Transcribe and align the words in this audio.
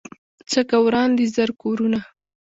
څه 0.49 0.59
که 0.69 0.77
وران 0.85 1.09
دي 1.17 1.25
زر 1.35 1.49
کورونه 1.61 1.99